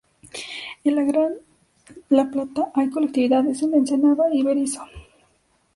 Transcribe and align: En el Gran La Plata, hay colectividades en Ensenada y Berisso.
En 0.83 0.97
el 0.97 1.05
Gran 1.05 1.33
La 2.09 2.27
Plata, 2.31 2.71
hay 2.73 2.89
colectividades 2.89 3.61
en 3.61 3.75
Ensenada 3.75 4.33
y 4.33 4.41
Berisso. 4.41 4.81